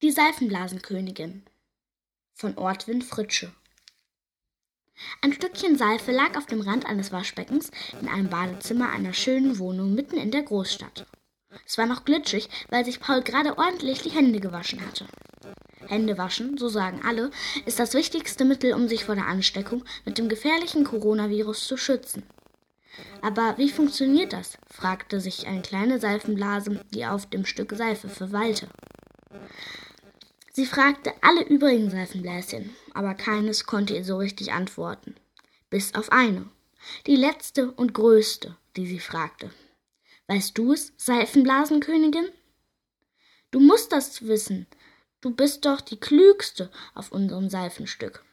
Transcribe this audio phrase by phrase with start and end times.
[0.00, 1.42] Die Seifenblasenkönigin
[2.32, 3.50] von Ortwin Fritsche
[5.22, 9.96] Ein Stückchen Seife lag auf dem Rand eines Waschbeckens in einem Badezimmer einer schönen Wohnung
[9.96, 11.04] mitten in der Großstadt.
[11.66, 15.04] Es war noch glitschig, weil sich Paul gerade ordentlich die Hände gewaschen hatte.
[15.88, 17.32] Hände waschen, so sagen alle,
[17.66, 22.22] ist das wichtigste Mittel, um sich vor der Ansteckung mit dem gefährlichen Coronavirus zu schützen.
[23.20, 24.58] Aber wie funktioniert das?
[24.70, 28.68] fragte sich eine kleine Seifenblase, die auf dem Stück Seife verweilte.
[30.58, 35.14] Sie fragte alle übrigen Seifenbläschen, aber keines konnte ihr so richtig antworten.
[35.70, 36.46] Bis auf eine,
[37.06, 39.52] die letzte und größte, die sie fragte.
[40.26, 42.26] Weißt du es, Seifenblasenkönigin?
[43.52, 44.66] Du musst das wissen.
[45.20, 48.24] Du bist doch die klügste auf unserem Seifenstück.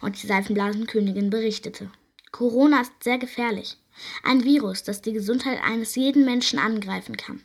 [0.00, 1.90] Und die Seifenblasenkönigin berichtete.
[2.32, 3.76] Corona ist sehr gefährlich.
[4.22, 7.42] Ein Virus, das die Gesundheit eines jeden Menschen angreifen kann.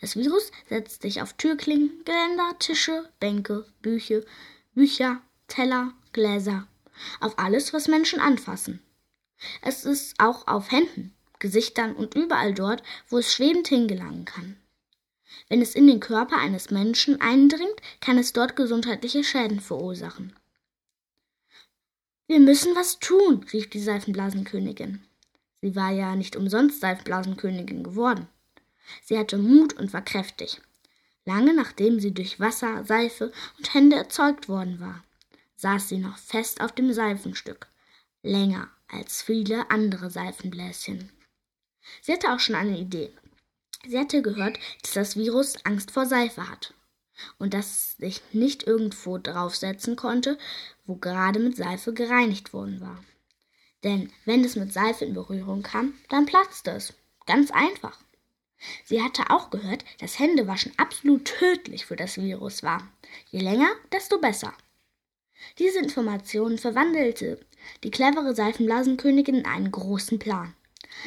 [0.00, 4.22] Das Virus setzt sich auf Türklingen, Geländer, Tische, Bänke, Bücher,
[4.74, 6.66] Bücher, Teller, Gläser,
[7.20, 8.82] auf alles, was Menschen anfassen.
[9.62, 14.56] Es ist auch auf Händen, Gesichtern und überall dort, wo es schwebend hingelangen kann.
[15.48, 20.34] Wenn es in den Körper eines Menschen eindringt, kann es dort gesundheitliche Schäden verursachen.
[22.26, 25.02] Wir müssen was tun, rief die Seifenblasenkönigin.
[25.62, 28.28] Sie war ja nicht umsonst Seifenblasenkönigin geworden.
[29.04, 30.60] Sie hatte Mut und war kräftig.
[31.24, 35.04] Lange nachdem sie durch Wasser, Seife und Hände erzeugt worden war,
[35.56, 37.68] saß sie noch fest auf dem Seifenstück,
[38.22, 41.12] länger als viele andere Seifenbläschen.
[42.02, 43.12] Sie hatte auch schon eine Idee.
[43.86, 46.74] Sie hatte gehört, dass das Virus Angst vor Seife hat
[47.38, 50.38] und dass es sich nicht irgendwo draufsetzen konnte,
[50.84, 53.02] wo gerade mit Seife gereinigt worden war.
[53.84, 56.92] Denn wenn es mit Seife in Berührung kam, dann platzte es.
[57.26, 57.98] Ganz einfach.
[58.84, 62.86] Sie hatte auch gehört, dass Händewaschen absolut tödlich für das Virus war.
[63.30, 64.52] Je länger, desto besser.
[65.58, 67.40] Diese Informationen verwandelte
[67.82, 70.54] die clevere Seifenblasenkönigin in einen großen Plan.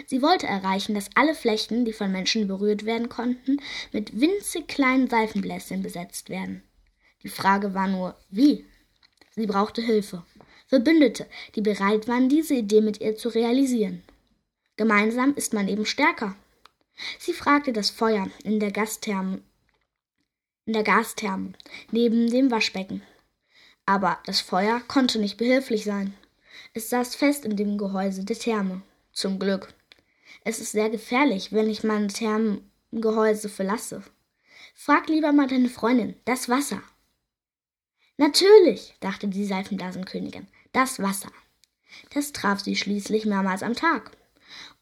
[0.08, 3.58] Sie wollte erreichen, dass alle Flächen, die von Menschen berührt werden konnten,
[3.92, 6.64] mit winzig kleinen Seifenbläschen besetzt werden.
[7.22, 8.66] Die Frage war nur, wie?
[9.32, 10.24] Sie brauchte Hilfe.
[10.68, 14.04] Verbündete, die bereit waren, diese Idee mit ihr zu realisieren.
[14.76, 16.36] Gemeinsam ist man eben stärker.
[17.20, 19.42] Sie fragte das Feuer in der Gastherme,
[20.66, 21.54] in der Gastherme
[21.92, 23.02] neben dem Waschbecken.
[23.86, 26.14] Aber das Feuer konnte nicht behilflich sein.
[26.74, 28.82] Es saß fest in dem Gehäuse der Therme.
[29.12, 29.74] Zum Glück.
[30.44, 34.04] Es ist sehr gefährlich, wenn ich mein Thermengehäuse verlasse.
[34.74, 36.82] Frag lieber mal deine Freundin, das Wasser.
[38.18, 41.32] Natürlich, dachte die Seifenblasenkönigin, das Wasser.
[42.14, 44.12] Das traf sie schließlich mehrmals am Tag.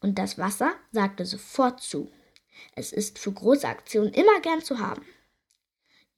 [0.00, 2.10] Und das Wasser sagte sofort zu.
[2.74, 5.04] Es ist für große Aktionen immer gern zu haben.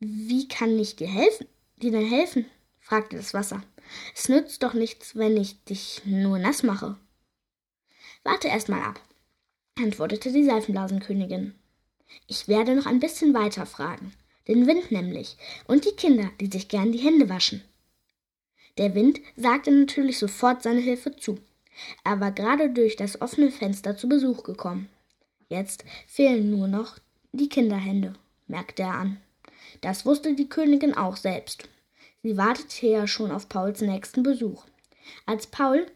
[0.00, 1.46] Wie kann ich dir helfen?
[1.76, 2.46] Dir denn helfen?
[2.80, 3.62] fragte das Wasser.
[4.14, 6.96] Es nützt doch nichts, wenn ich dich nur nass mache.
[8.22, 9.00] Warte erst mal ab,
[9.78, 11.54] antwortete die Seifenblasenkönigin.
[12.26, 14.12] Ich werde noch ein bisschen weiter fragen.
[14.48, 15.36] Den Wind nämlich
[15.66, 17.62] und die Kinder, die sich gern die Hände waschen.
[18.76, 21.38] Der Wind sagte natürlich sofort seine Hilfe zu.
[22.04, 24.88] Er war gerade durch das offene Fenster zu Besuch gekommen.
[25.48, 26.98] Jetzt fehlen nur noch
[27.32, 28.14] die Kinderhände,
[28.46, 29.20] merkte er an.
[29.80, 31.68] Das wusste die Königin auch selbst.
[32.22, 34.64] Sie wartete ja schon auf Pauls nächsten Besuch.
[35.26, 35.86] Als Paul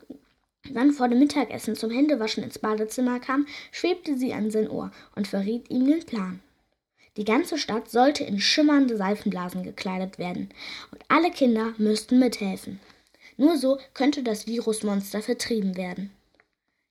[0.75, 5.27] dann vor dem Mittagessen zum Händewaschen ins Badezimmer kam, schwebte sie an sein Ohr und
[5.27, 6.41] verriet ihm den Plan.
[7.17, 10.51] Die ganze Stadt sollte in schimmernde Seifenblasen gekleidet werden,
[10.93, 12.81] und alle Kinder müssten mithelfen.
[13.39, 16.11] Nur so könnte das Virusmonster vertrieben werden.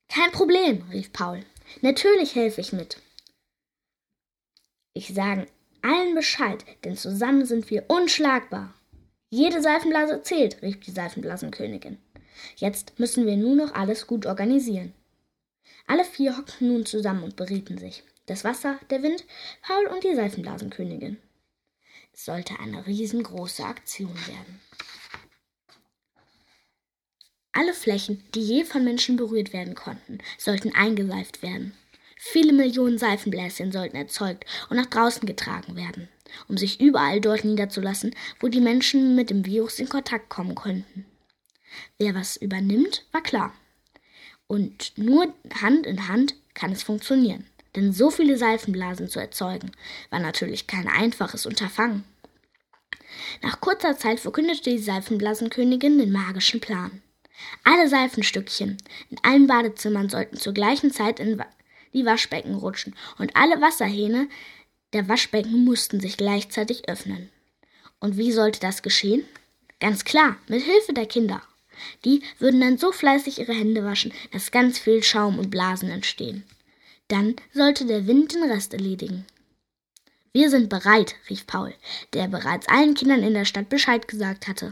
[0.07, 1.43] Kein Problem, rief Paul.
[1.81, 2.97] Natürlich helfe ich mit.
[4.93, 5.47] Ich sage
[5.81, 8.73] allen Bescheid, denn zusammen sind wir unschlagbar.
[9.29, 11.97] Jede Seifenblase zählt, rief die Seifenblasenkönigin.
[12.55, 14.93] Jetzt müssen wir nur noch alles gut organisieren.
[15.85, 18.03] Alle vier hockten nun zusammen und berieten sich.
[18.25, 19.25] Das Wasser, der Wind,
[19.61, 21.17] Paul und die Seifenblasenkönigin.
[22.13, 24.61] Es sollte eine riesengroße Aktion werden.
[27.57, 31.73] Alle Flächen, die je von Menschen berührt werden konnten, sollten eingeseift werden.
[32.15, 36.07] Viele Millionen Seifenbläschen sollten erzeugt und nach draußen getragen werden,
[36.47, 41.07] um sich überall dort niederzulassen, wo die Menschen mit dem Virus in Kontakt kommen konnten.
[41.97, 43.51] Wer was übernimmt, war klar.
[44.45, 47.47] Und nur Hand in Hand kann es funktionieren.
[47.75, 49.71] Denn so viele Seifenblasen zu erzeugen,
[50.11, 52.03] war natürlich kein einfaches Unterfangen.
[53.41, 57.01] Nach kurzer Zeit verkündete die Seifenblasenkönigin den magischen Plan.
[57.63, 58.77] Alle Seifenstückchen
[59.09, 61.41] in allen Badezimmern sollten zur gleichen Zeit in
[61.93, 64.27] die Waschbecken rutschen und alle Wasserhähne
[64.93, 67.29] der Waschbecken mussten sich gleichzeitig öffnen.
[67.99, 69.25] Und wie sollte das geschehen?
[69.79, 71.41] Ganz klar, mit Hilfe der Kinder.
[72.05, 76.43] Die würden dann so fleißig ihre Hände waschen, dass ganz viel Schaum und Blasen entstehen.
[77.07, 79.25] Dann sollte der Wind den Rest erledigen.
[80.33, 81.73] Wir sind bereit, rief Paul,
[82.13, 84.71] der bereits allen Kindern in der Stadt Bescheid gesagt hatte.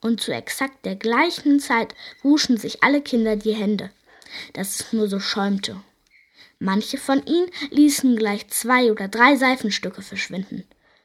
[0.00, 3.90] Und zu exakt der gleichen Zeit wuschen sich alle Kinder die Hände,
[4.52, 5.80] dass es nur so schäumte.
[6.58, 10.64] Manche von ihnen ließen gleich zwei oder drei Seifenstücke verschwinden.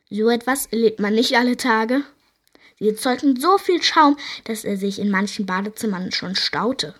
[0.09, 2.03] So etwas erlebt man nicht alle Tage.
[2.79, 6.95] Sie erzeugten so viel Schaum, dass er sich in manchen Badezimmern schon staute.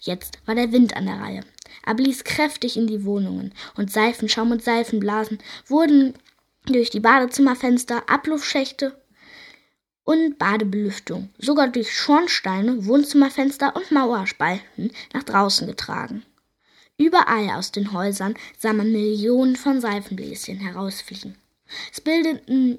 [0.00, 1.40] Jetzt war der Wind an der Reihe.
[1.84, 6.14] Er blies kräftig in die Wohnungen, und Seifenschaum und Seifenblasen wurden
[6.66, 8.96] durch die Badezimmerfenster, Abluftschächte
[10.04, 16.22] und Badebelüftung, sogar durch Schornsteine, Wohnzimmerfenster und Mauerspalten nach draußen getragen.
[16.96, 21.36] Überall aus den Häusern sah man Millionen von Seifenbläschen herausfliegen.
[21.90, 22.78] Es bildeten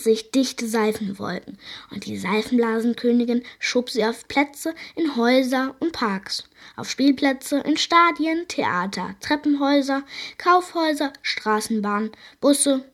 [0.00, 1.58] sich dichte Seifenwolken,
[1.90, 6.44] und die Seifenblasenkönigin schob sie auf Plätze in Häuser und Parks,
[6.76, 10.04] auf Spielplätze, in Stadien, Theater, Treppenhäuser,
[10.38, 12.84] Kaufhäuser, Straßenbahnen, Busse,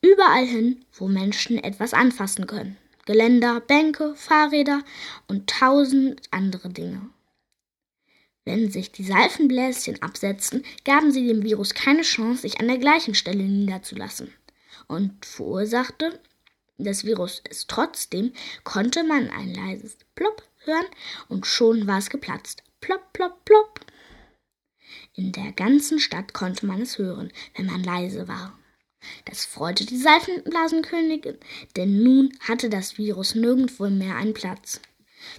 [0.00, 2.78] überall hin, wo Menschen etwas anfassen können.
[3.06, 4.82] Geländer, Bänke, Fahrräder
[5.26, 7.08] und tausend andere Dinge.
[8.44, 13.14] Wenn sich die Seifenbläschen absetzten, gaben sie dem Virus keine Chance, sich an der gleichen
[13.14, 14.32] Stelle niederzulassen.
[14.86, 16.20] Und verursachte
[16.78, 18.32] das Virus es trotzdem,
[18.64, 20.84] konnte man ein leises Plopp hören
[21.28, 22.62] und schon war es geplatzt.
[22.80, 23.80] Plopp, plopp, plopp.
[25.14, 28.58] In der ganzen Stadt konnte man es hören, wenn man leise war.
[29.24, 31.38] Das freute die Seifenblasenkönigin,
[31.76, 34.80] denn nun hatte das Virus nirgendwo mehr einen Platz.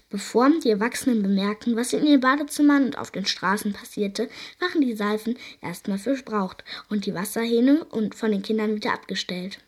[0.10, 4.30] Bevor die Erwachsenen bemerkten, was in ihren Badezimmern und auf den Straßen passierte,
[4.60, 9.60] waren die Seifen erstmal verbraucht und die Wasserhähne und von den Kindern wieder abgestellt.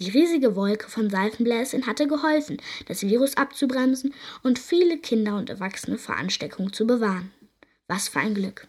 [0.00, 2.56] Die riesige Wolke von Seifenbläschen hatte geholfen,
[2.86, 7.30] das Virus abzubremsen und viele Kinder und Erwachsene vor Ansteckung zu bewahren.
[7.86, 8.66] Was für ein Glück!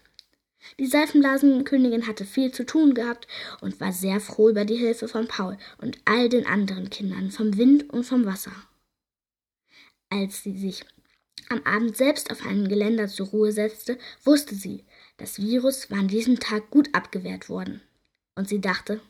[0.80, 3.28] Die Seifenblasenkönigin hatte viel zu tun gehabt
[3.62, 7.58] und war sehr froh über die Hilfe von Paul und all den anderen Kindern vom
[7.58, 8.54] Wind und vom Wasser.
[10.10, 10.86] Als sie sich
[11.50, 14.84] am Abend selbst auf einem Geländer zur Ruhe setzte, wusste sie,
[15.18, 17.82] das Virus war an diesem Tag gut abgewehrt worden.
[18.36, 19.02] Und sie dachte,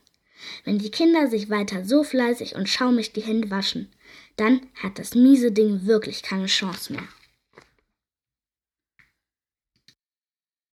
[0.65, 3.91] wenn die Kinder sich weiter so fleißig und schaumig die Hände waschen,
[4.35, 7.07] dann hat das miese Ding wirklich keine Chance mehr.